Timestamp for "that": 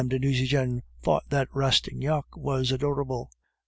1.29-1.47